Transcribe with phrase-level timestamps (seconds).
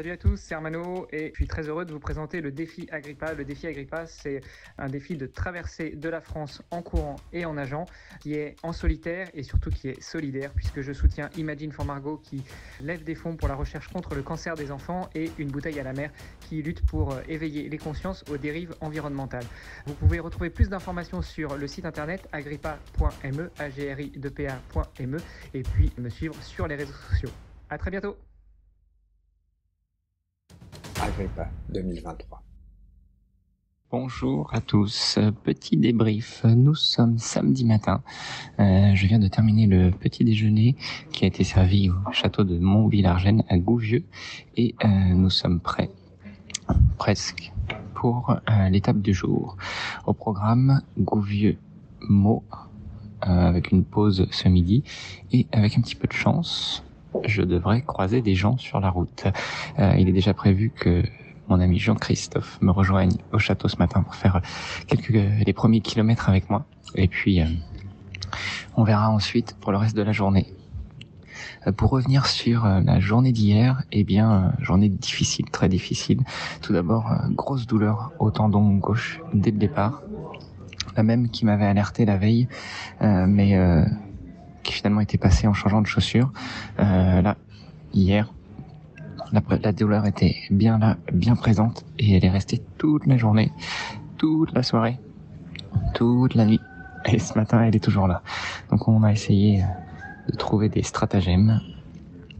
[0.00, 2.88] Salut à tous, c'est Armano et je suis très heureux de vous présenter le défi
[2.90, 3.34] Agrippa.
[3.34, 4.40] Le défi Agrippa, c'est
[4.78, 7.84] un défi de traversée de la France en courant et en nageant,
[8.18, 12.16] qui est en solitaire et surtout qui est solidaire, puisque je soutiens Imagine for Margot
[12.16, 12.42] qui
[12.80, 15.82] lève des fonds pour la recherche contre le cancer des enfants et une bouteille à
[15.82, 16.10] la mer
[16.48, 19.44] qui lutte pour euh, éveiller les consciences aux dérives environnementales.
[19.84, 25.16] Vous pouvez retrouver plus d'informations sur le site internet agrippa.me, agri e,
[25.52, 27.30] et puis me suivre sur les réseaux sociaux.
[27.68, 28.16] À très bientôt.
[31.20, 32.42] Agrippa 2023.
[33.90, 38.02] Bonjour à tous, petit débrief, nous sommes samedi matin,
[38.58, 40.76] euh, je viens de terminer le petit déjeuner
[41.12, 44.04] qui a été servi au château de Montvillargène à Gouvieux.
[44.56, 45.90] Et euh, nous sommes prêts,
[46.96, 47.52] presque,
[47.94, 49.58] pour euh, l'étape du jour.
[50.06, 52.44] Au programme Gouvieux-Mont,
[53.20, 54.84] avec une pause ce midi
[55.32, 56.82] et avec un petit peu de chance,
[57.24, 59.24] je devrais croiser des gens sur la route.
[59.78, 61.02] Euh, il est déjà prévu que
[61.48, 64.40] mon ami Jean-Christophe me rejoigne au château ce matin pour faire
[64.86, 66.64] quelques les premiers kilomètres avec moi.
[66.94, 67.46] Et puis, euh,
[68.76, 70.46] on verra ensuite pour le reste de la journée.
[71.66, 76.20] Euh, pour revenir sur la journée d'hier, eh bien, journée difficile, très difficile.
[76.62, 80.02] Tout d'abord, grosse douleur au tendon gauche dès le départ.
[80.96, 82.48] La même qui m'avait alerté la veille,
[83.00, 83.56] mais
[84.62, 86.32] qui finalement était passé en changeant de chaussures.
[86.78, 87.36] Euh, là,
[87.92, 88.32] hier,
[89.32, 93.52] la, la, douleur était bien là, bien présente, et elle est restée toute la journée,
[94.18, 94.98] toute la soirée,
[95.94, 96.60] toute la nuit.
[97.06, 98.22] Et ce matin, elle est toujours là.
[98.70, 99.64] Donc on a essayé
[100.28, 101.60] de trouver des stratagèmes,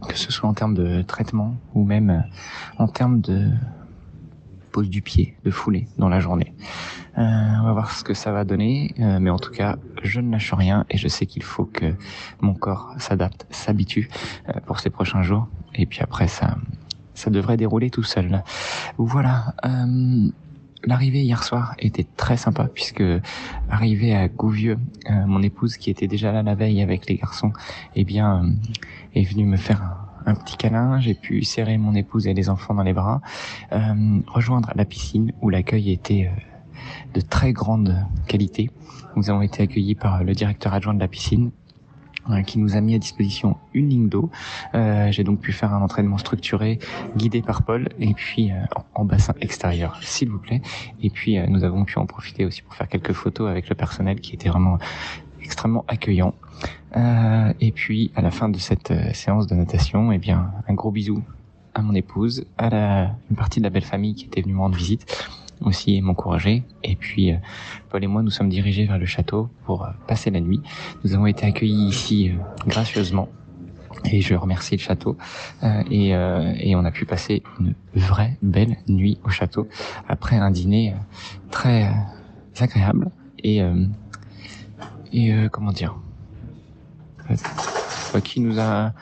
[0.08, 2.24] que ce soit en termes de traitement ou même
[2.78, 3.48] en termes de
[4.70, 6.55] pose du pied, de foulée dans la journée.
[7.20, 7.22] Euh,
[7.60, 10.32] on va voir ce que ça va donner, euh, mais en tout cas, je ne
[10.32, 11.94] lâche rien et je sais qu'il faut que
[12.40, 14.08] mon corps s'adapte, s'habitue
[14.48, 15.46] euh, pour ces prochains jours.
[15.74, 16.56] Et puis après, ça,
[17.14, 18.42] ça devrait dérouler tout seul.
[18.96, 19.54] Voilà.
[20.84, 23.04] L'arrivée hier soir était très sympa puisque
[23.68, 24.78] arrivé à Gouvieux,
[25.27, 27.52] mon épouse qui était déjà là la veille avec les garçons,
[27.95, 28.50] eh bien,
[29.14, 32.48] est venue me faire un, un petit câlin, j'ai pu serrer mon épouse et les
[32.48, 33.20] enfants dans les bras,
[33.72, 36.40] euh, rejoindre la piscine où l'accueil était euh,
[37.14, 38.70] de très grande qualité.
[39.16, 41.50] Nous avons été accueillis par le directeur adjoint de la piscine
[42.28, 44.30] euh, qui nous a mis à disposition une ligne d'eau.
[44.74, 46.78] Euh, j'ai donc pu faire un entraînement structuré,
[47.16, 48.50] guidé par Paul, et puis
[48.94, 50.62] en, bassin extérieur, s'il vous plaît.
[51.02, 54.20] Et puis nous avons pu en profiter aussi pour faire quelques photos avec le personnel
[54.20, 54.78] qui était vraiment
[55.42, 56.34] extrêmement accueillant.
[56.96, 60.74] Euh, et puis à la fin de cette euh, séance de natation, eh bien un
[60.74, 61.22] gros bisou
[61.74, 64.60] à mon épouse, à la, une partie de la belle famille qui était venue me
[64.60, 65.06] rendre visite
[65.60, 66.64] aussi m'encourager.
[66.82, 67.36] Et puis, euh,
[67.90, 70.60] Paul et moi, nous sommes dirigés vers le château pour passer la nuit.
[71.04, 72.32] Nous avons été accueillis ici
[72.66, 73.28] gracieusement.
[74.04, 75.18] Et je remercie le château.
[75.90, 79.68] et, et on a pu passer une vraie belle nuit au château
[80.08, 80.94] après un dîner
[81.50, 81.92] très
[82.58, 83.10] agréable.
[83.44, 83.60] Et,
[85.12, 85.96] et comment dire
[88.24, 88.92] qui nous a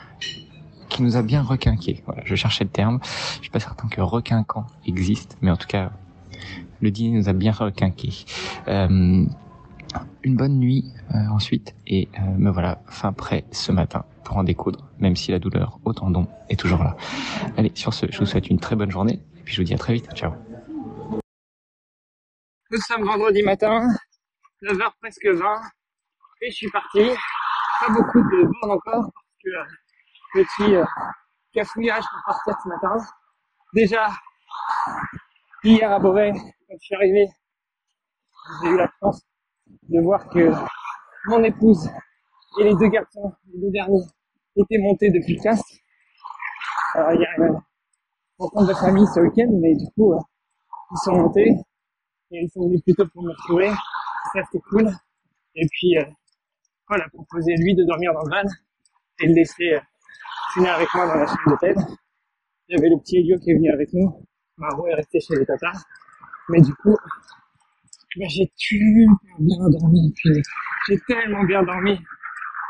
[0.89, 2.01] qui nous a bien requinqué.
[2.05, 2.99] Voilà, je cherchais le terme.
[3.35, 5.91] Je suis pas certain que requinquant existe, mais en tout cas,
[6.81, 8.09] le dîner nous a bien requinqué.
[8.67, 9.25] Euh,
[10.23, 10.85] une bonne nuit
[11.15, 15.31] euh, ensuite, et euh, me voilà fin prêt ce matin pour en découdre, même si
[15.31, 16.95] la douleur au tendon est toujours là.
[17.57, 19.73] Allez, sur ce, je vous souhaite une très bonne journée, et puis je vous dis
[19.73, 20.09] à très vite.
[20.13, 20.33] Ciao.
[22.71, 23.87] Nous sommes vendredi matin,
[24.61, 25.61] 9h presque 20,
[26.41, 26.99] et je suis parti
[27.79, 30.75] pas beaucoup de bornes encore parce que euh, petit
[31.53, 32.97] cafouillage pour partir ce matin.
[33.73, 34.09] Déjà,
[35.63, 37.27] hier à Beauvais, quand je suis arrivé,
[38.61, 39.21] j'ai eu la chance
[39.67, 40.51] de voir que
[41.27, 41.89] mon épouse
[42.59, 44.03] et les deux garçons, les deux derniers,
[44.55, 45.83] étaient montés depuis le casque.
[46.95, 47.61] Alors il y a une
[48.37, 50.19] rencontre de famille ce week-end, mais du coup, euh,
[50.91, 51.55] ils sont montés
[52.31, 53.69] et ils sont venus plutôt pour me retrouver.
[54.33, 54.89] Ça c'était cool.
[55.55, 56.05] Et puis, euh,
[56.87, 58.49] Paul a proposé lui de dormir dans le van
[59.21, 59.79] et de laisser euh,
[60.53, 61.75] finir avec moi dans la chambre d'hôtel.
[62.67, 64.25] Il y avait le petit Elio qui est venu avec nous.
[64.59, 65.85] Maro est resté chez les tatas.
[66.49, 66.95] Mais du coup,
[68.17, 69.07] bah, j'ai super
[69.39, 70.13] bien dormi.
[70.87, 71.99] j'ai tellement bien dormi.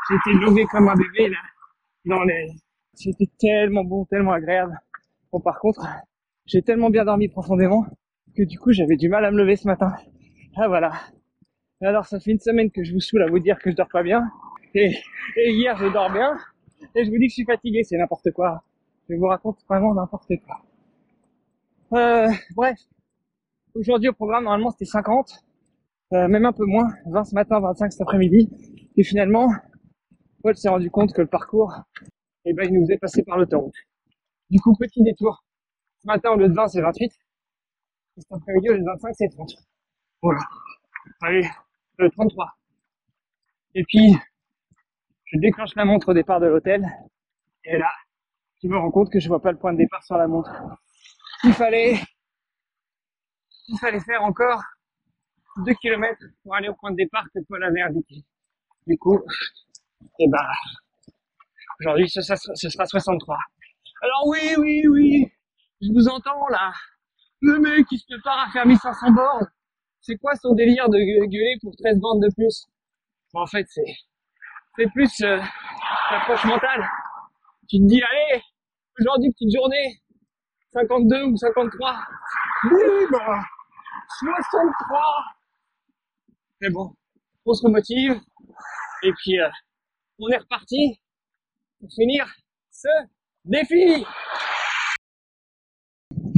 [0.08, 1.38] J'étais levé comme un bébé là.
[2.06, 2.46] Dans les,
[2.94, 4.78] c'était tellement bon, tellement agréable.
[5.32, 5.86] Bon, par contre,
[6.46, 7.86] j'ai tellement bien dormi profondément
[8.36, 9.92] que du coup, j'avais du mal à me lever ce matin.
[10.56, 10.92] Ah voilà.
[11.82, 13.88] Alors ça fait une semaine que je vous saoule à vous dire que je dors
[13.88, 14.30] pas bien.
[14.74, 14.92] Et,
[15.36, 16.36] hier je dors bien.
[16.94, 18.62] Et je vous dis que je suis fatigué, c'est n'importe quoi.
[19.08, 20.62] Je vous raconte vraiment n'importe quoi.
[21.92, 22.78] Euh, bref.
[23.74, 25.44] Aujourd'hui au programme, normalement c'était 50.
[26.12, 26.88] Euh, même un peu moins.
[27.06, 28.48] 20 ce matin, 25 cet après-midi.
[28.96, 29.48] Et finalement,
[30.42, 31.72] Paul s'est rendu compte que le parcours,
[32.44, 33.74] eh ben, il nous faisait passer par l'autoroute.
[34.50, 35.44] Du coup, petit détour
[36.02, 37.12] Ce matin, au lieu de 20, c'est 28.
[38.16, 39.50] Et cet après-midi, au lieu de 25, c'est 30.
[40.22, 40.40] Voilà.
[41.22, 41.46] Allez,
[42.00, 42.52] euh, 33.
[43.74, 44.14] Et puis,
[45.24, 46.86] je déclenche la montre au départ de l'hôtel.
[47.64, 47.90] Et là,
[48.62, 50.50] je me rends compte que je vois pas le point de départ sur la montre.
[51.44, 51.98] Il fallait,
[53.68, 54.62] il fallait faire encore
[55.64, 58.24] 2 km pour aller au point de départ que Paul avait indiqué.
[58.86, 59.18] Du coup,
[60.18, 60.46] et ben,
[61.80, 63.38] aujourd'hui, ce, sera- ce sera 63.
[64.02, 65.32] Alors oui, oui, oui,
[65.80, 66.72] je vous entends là.
[67.42, 69.48] Le mec qui se prépare à faire 1500 bornes.
[70.02, 72.66] C'est quoi son délire de gue- gueuler pour 13 bornes de plus?
[73.34, 73.94] En fait, c'est
[74.76, 75.40] c'est plus euh,
[76.10, 76.88] l'approche mentale.
[77.68, 78.42] Tu te dis, allez,
[78.98, 80.00] aujourd'hui, petite journée,
[80.72, 82.06] 52 ou 53.
[82.64, 83.42] Oui, bah,
[84.18, 85.24] 63.
[86.60, 86.94] Mais bon,
[87.46, 88.20] on se remotive.
[89.02, 89.48] Et puis, euh,
[90.18, 91.00] on est reparti
[91.80, 92.26] pour finir
[92.70, 92.88] ce
[93.44, 94.04] défi.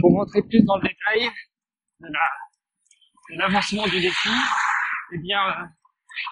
[0.01, 1.29] Pour rentrer plus dans le détail
[2.01, 4.29] de la- de l'avancement du défi,
[5.13, 5.67] eh bien, euh,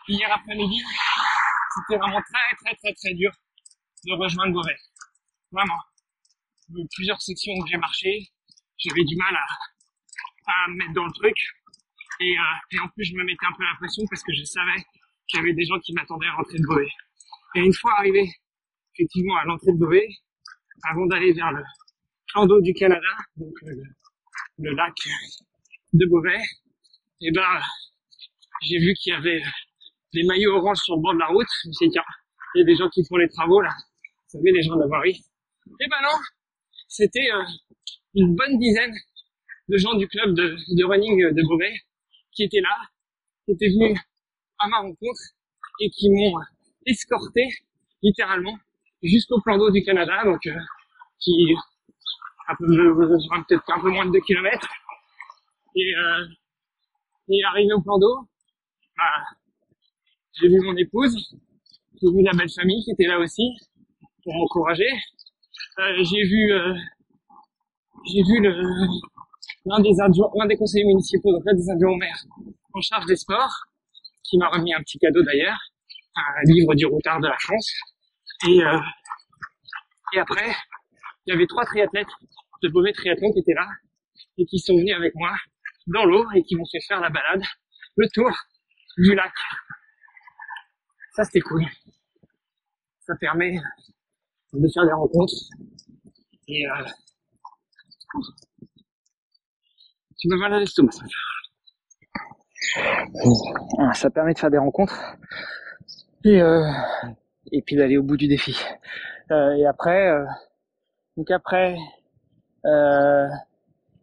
[0.08, 0.81] hier après-midi,
[1.75, 3.32] c'était vraiment très, très, très, très dur
[4.05, 4.76] de rejoindre Beauvais.
[5.52, 5.79] Vraiment.
[6.76, 8.28] Eu Plusieurs sections où j'ai marché,
[8.78, 9.46] j'avais du mal à,
[10.46, 11.37] à me mettre dans le truc.
[12.20, 14.44] Et, euh, et en plus, je me mettais un peu la pression parce que je
[14.44, 14.76] savais
[15.26, 16.88] qu'il y avait des gens qui m'attendaient à l'entrée de Beauvais.
[17.56, 18.31] Et une fois arrivé,
[18.94, 20.08] effectivement, à l'entrée de Beauvais,
[20.84, 21.62] avant d'aller vers le
[22.28, 24.94] plan d'eau du Canada, donc euh, le, le lac
[25.93, 26.40] de Beauvais,
[27.23, 27.61] et ben,
[28.62, 29.43] j'ai vu qu'il y avait
[30.12, 31.49] des maillots orange sur le bord de la route.
[31.64, 31.99] Je me suis dit,
[32.55, 33.70] il y a des gens qui font les travaux, là.
[33.70, 35.06] Vous savez, les gens de la.
[35.06, 36.16] Et ben non,
[36.90, 37.44] c'était euh,
[38.14, 38.94] une bonne dizaine
[39.69, 41.72] de gens du club de, de running de Beauvais
[42.32, 42.76] qui étaient là,
[43.46, 43.98] qui étaient venus
[44.58, 45.20] à ma rencontre
[45.81, 46.34] et qui m'ont
[46.87, 47.48] escorté,
[48.02, 48.58] littéralement,
[49.02, 50.58] jusqu'au plan d'eau du Canada, donc euh,
[51.20, 51.54] qui
[52.48, 52.66] un peu,
[53.46, 54.69] peut-être un peu moins de 2 km.
[55.76, 56.26] Et, euh,
[57.28, 58.28] et arrivé au plan d'eau,
[58.96, 59.25] bah,
[60.32, 61.14] j'ai vu mon épouse,
[62.02, 63.44] j'ai vu la belle famille qui était là aussi
[64.25, 64.90] pour m'encourager.
[65.81, 66.75] Euh, j'ai vu, euh,
[68.05, 68.43] j'ai vu
[69.65, 69.93] l'un des
[70.37, 72.23] l'un des conseillers municipaux, donc l'un des adjoints au maire
[72.75, 73.65] en charge des sports,
[74.23, 75.59] qui m'a remis un petit cadeau d'ailleurs,
[76.17, 77.73] un livre du routard de la France.
[78.47, 78.79] Et euh,
[80.12, 80.55] et après,
[81.25, 82.12] il y avait trois triathlètes
[82.62, 83.67] de Beauvais Triathlon qui étaient là
[84.37, 85.33] et qui sont venus avec moi
[85.87, 87.43] dans l'eau et qui m'ont fait faire la balade,
[87.97, 88.31] le tour
[88.99, 89.33] du lac.
[91.12, 91.65] Ça, c'était cool.
[92.99, 93.56] Ça permet
[94.52, 95.35] de faire des rencontres.
[96.49, 96.85] Et euh,
[100.19, 100.93] tu me mal à l'estomac.
[103.94, 104.11] ça.
[104.11, 105.17] Permet de faire des rencontres
[106.25, 106.69] et euh,
[107.52, 108.56] et puis d'aller au bout du défi.
[109.31, 110.25] Euh, et après, euh,
[111.17, 111.76] donc après
[112.67, 113.29] euh,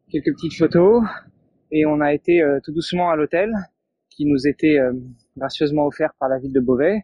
[0.09, 1.03] quelques petites photos
[1.71, 3.53] et on a été euh, tout doucement à l'hôtel
[4.09, 4.93] qui nous était euh,
[5.35, 7.03] gracieusement offert par la ville de Beauvais.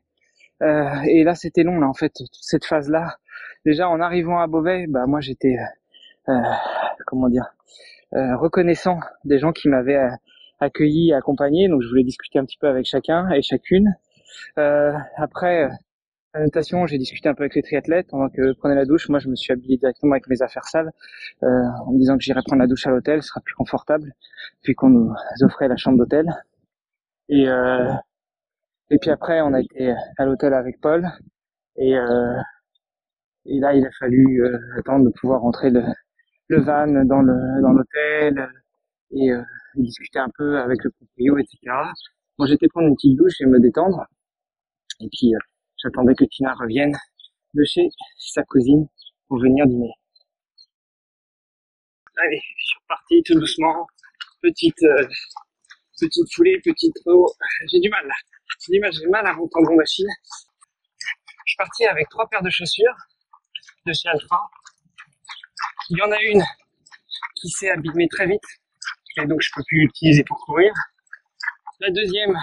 [1.07, 3.17] Et là, c'était long, là, en fait, toute cette phase-là.
[3.65, 5.55] Déjà, en arrivant à Beauvais, bah moi, j'étais,
[6.29, 6.33] euh,
[7.07, 7.45] comment dire,
[8.13, 10.09] euh, reconnaissant des gens qui m'avaient euh,
[10.59, 11.67] accueilli, accompagné.
[11.69, 13.93] Donc, je voulais discuter un petit peu avec chacun et chacune.
[14.57, 15.69] Euh, après, euh,
[16.33, 19.07] la notation, j'ai discuté un peu avec les triathlètes pendant que eux prenaient la douche.
[19.09, 20.91] Moi, je me suis habillé directement avec mes affaires sales,
[21.43, 21.47] euh,
[21.85, 24.13] en me disant que j'irais prendre la douche à l'hôtel, ce sera plus confortable,
[24.63, 26.25] puis qu'on nous offrait la chambre d'hôtel.
[27.29, 27.91] Et euh,
[28.89, 31.07] et puis après, on a été à l'hôtel avec Paul.
[31.77, 32.37] Et, euh,
[33.45, 35.83] et là, il a fallu euh, attendre de pouvoir rentrer le,
[36.49, 38.49] le van dans dans l'hôtel
[39.11, 39.41] et, euh,
[39.77, 41.57] et discuter un peu avec le proprio, etc.
[42.37, 44.05] Moi, j'étais prendre une petite douche et me détendre.
[44.99, 45.39] Et puis, euh,
[45.81, 46.95] j'attendais que Tina revienne
[47.53, 48.87] de chez sa cousine
[49.27, 49.91] pour venir dîner.
[52.17, 53.87] Allez, je suis reparti tout doucement.
[54.41, 55.07] Petite, euh,
[55.99, 57.27] petite foulée, petite eau.
[57.71, 58.09] J'ai du mal.
[58.65, 60.07] J'ai du mal, j'ai mal à mon tendon d'Achille.
[61.45, 62.95] Je suis parti avec trois paires de chaussures
[63.85, 64.39] de chez Alpha.
[65.89, 66.43] Il y en a une
[67.35, 68.43] qui s'est abîmée très vite
[69.17, 70.71] et donc je peux plus l'utiliser pour courir.
[71.79, 72.37] La deuxième,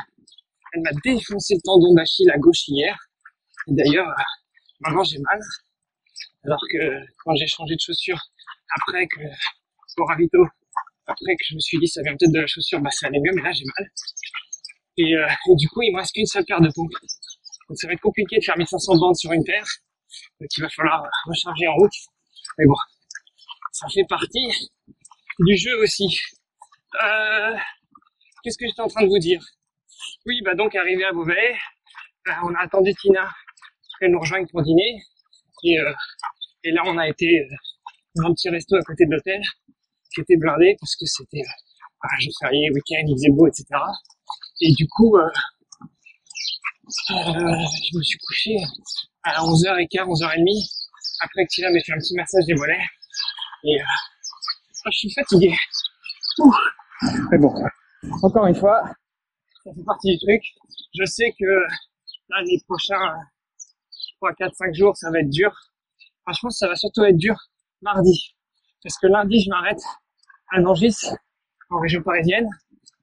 [0.72, 2.96] elle m'a défoncé le tendon d'Achille à gauche hier.
[3.68, 4.06] Et d'ailleurs,
[4.80, 5.40] maintenant j'ai mal.
[6.44, 8.20] Alors que quand j'ai changé de chaussure,
[8.76, 9.20] après que
[9.98, 10.44] au ravito,
[11.06, 13.20] après que je me suis dit ça vient peut-être de la chaussure, bah ça allait
[13.20, 13.90] mieux, mais là j'ai mal.
[14.98, 16.92] Et, euh, du coup, il me reste qu'une seule paire de pompes.
[17.68, 19.64] Donc ça va être compliqué de faire 1500 bandes sur une paire.
[20.40, 21.92] Donc il va falloir recharger en route.
[22.58, 22.74] Mais bon,
[23.72, 24.70] ça fait partie
[25.40, 26.18] du jeu aussi.
[27.02, 27.56] Euh,
[28.42, 29.40] Qu'est-ce que j'étais en train de vous dire?
[30.26, 31.54] Oui, bah donc arrivé à Beauvais,
[32.28, 33.30] euh, on a attendu Tina
[33.98, 35.02] qu'elle nous rejoigne pour dîner.
[35.64, 35.92] Et, euh,
[36.64, 37.56] et là, on a été euh,
[38.16, 39.42] dans un petit resto à côté de l'hôtel.
[40.14, 41.42] qui était blindé parce que c'était
[42.02, 43.64] ah, je férié, week-end, il faisait beau, etc.
[44.62, 45.28] Et du coup, euh, euh,
[47.08, 48.56] je me suis couché
[49.24, 50.70] à 11h15, 11h30,
[51.22, 52.84] après que Tina m'ait fait un petit massage des mollets.
[53.64, 53.84] Et euh,
[54.92, 55.54] je suis fatigué.
[57.30, 57.54] Mais bon,
[58.22, 58.82] encore une fois,
[59.64, 60.42] ça fait partie du truc.
[60.98, 61.46] Je sais que
[62.30, 63.14] là, les prochains
[64.16, 65.52] 3, 4, 5 jours, ça va être dur.
[66.22, 67.36] Franchement, ça va surtout être dur
[67.82, 68.34] mardi.
[68.82, 69.82] Parce que lundi, je m'arrête
[70.52, 70.96] à Nangis,
[71.70, 72.48] en région parisienne.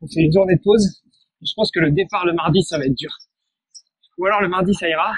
[0.01, 1.03] On fait une journée de pause.
[1.41, 3.15] je pense que le départ le mardi, ça va être dur.
[4.17, 5.13] Ou alors le mardi, ça ira.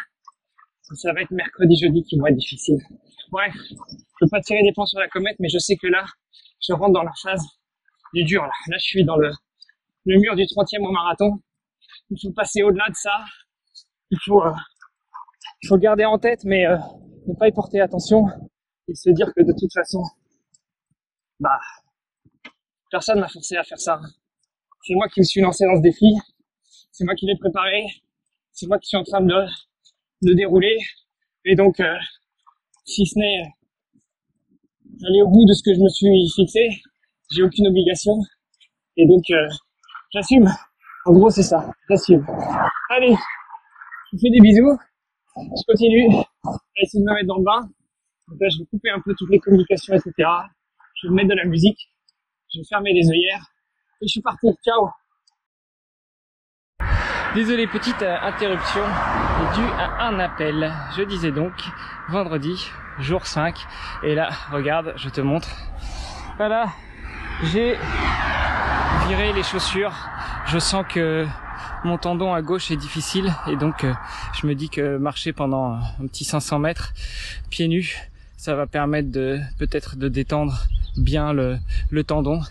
[0.95, 2.81] Ça va être mercredi, jeudi qui vont être difficiles.
[3.31, 3.75] Bref, je
[4.19, 6.03] peux pas tirer des plans sur la comète, mais je sais que là,
[6.61, 7.43] je rentre dans la phase
[8.13, 8.41] du dur.
[8.41, 9.31] Là, là je suis dans le,
[10.05, 11.39] mur du 30e au marathon.
[12.09, 13.23] Il faut passer au-delà de ça.
[14.09, 14.51] Il faut, euh,
[15.61, 16.77] il faut garder en tête, mais euh,
[17.27, 18.25] ne pas y porter attention
[18.87, 20.01] et se dire que de toute façon,
[21.39, 21.59] bah,
[22.89, 24.01] personne m'a forcé à faire ça.
[24.83, 26.15] C'est moi qui me suis lancé dans ce défi.
[26.91, 27.85] C'est moi qui l'ai préparé.
[28.59, 29.33] C'est moi qui suis en train de
[30.21, 30.75] le dérouler.
[31.45, 31.95] Et donc, euh,
[32.83, 33.43] si ce n'est
[35.07, 36.81] aller au bout de ce que je me suis fixé,
[37.31, 38.11] j'ai aucune obligation.
[38.97, 39.47] Et donc, euh,
[40.11, 40.49] j'assume.
[41.05, 41.71] En gros, c'est ça.
[41.89, 42.25] J'assume.
[42.89, 44.77] Allez, je vous fais des bisous.
[45.37, 46.13] Je continue
[46.43, 47.61] à essayer de me mettre dans le bain.
[48.27, 50.11] Donc là, je vais couper un peu toutes les communications, etc.
[50.95, 51.79] Je vais mettre de la musique.
[52.53, 53.45] Je vais fermer les œillères.
[54.01, 54.47] Et je suis parti.
[54.65, 54.89] Ciao
[57.35, 58.81] Désolé, petite euh, interruption
[59.53, 60.73] due à un appel.
[60.97, 61.53] Je disais donc,
[62.09, 63.55] vendredi, jour 5.
[64.01, 65.47] Et là, regarde, je te montre.
[66.37, 66.69] Voilà,
[67.43, 67.77] j'ai
[69.07, 69.93] viré les chaussures.
[70.47, 71.27] Je sens que
[71.83, 73.93] mon tendon à gauche est difficile et donc euh,
[74.33, 76.93] je me dis que marcher pendant un petit 500 mètres
[77.51, 77.95] pieds nus,
[78.37, 80.63] ça va permettre de peut-être de détendre
[80.97, 81.59] bien le,
[81.91, 82.41] le tendon.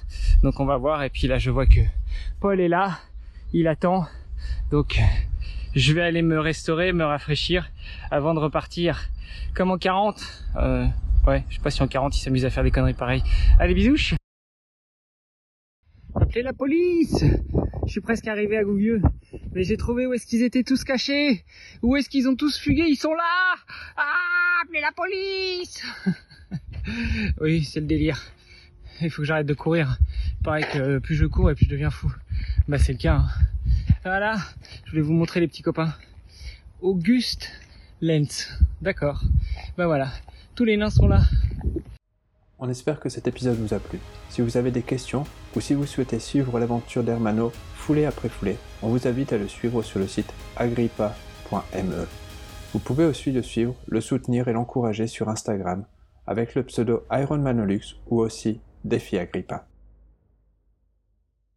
[0.45, 1.81] Donc on va voir et puis là je vois que
[2.41, 3.01] Paul est là,
[3.53, 4.07] il attend.
[4.71, 5.01] Donc
[5.75, 7.71] je vais aller me restaurer, me rafraîchir
[8.11, 9.09] avant de repartir
[9.55, 10.21] comme en 40.
[10.57, 10.87] Euh,
[11.27, 13.23] ouais, je sais pas si en 40 il s'amuse à faire des conneries pareilles.
[13.59, 14.17] Allez bisous
[16.15, 17.25] Appelez la police
[17.87, 19.03] Je suis presque arrivé à Gouvieux.
[19.53, 21.45] Mais j'ai trouvé où est-ce qu'ils étaient tous cachés
[21.83, 22.85] Où est-ce qu'ils ont tous fugué?
[22.89, 23.55] Ils sont là
[23.97, 25.83] Ah Appelez la police
[27.41, 28.21] Oui, c'est le délire.
[29.01, 29.99] Il faut que j'arrête de courir.
[30.43, 32.13] Pareil que plus je cours et plus je deviens fou.
[32.67, 33.17] Bah c'est le cas.
[33.17, 33.29] Hein.
[34.09, 34.39] Voilà,
[34.87, 35.93] je voulais vous montrer les petits copains.
[36.81, 37.51] Auguste
[38.01, 38.49] Lenz.
[38.81, 39.21] D'accord.
[39.77, 40.09] Bah voilà,
[40.55, 41.21] tous les nains sont là.
[42.59, 43.99] On espère que cet épisode vous a plu.
[44.31, 45.25] Si vous avez des questions
[45.55, 49.47] ou si vous souhaitez suivre l'aventure d'Hermano foulée après foulée, on vous invite à le
[49.47, 52.07] suivre sur le site agrippa.me.
[52.73, 55.85] Vous pouvez aussi le suivre, le soutenir et l'encourager sur Instagram
[56.27, 59.67] avec le pseudo Ironmanolux ou aussi Défi Agrippa.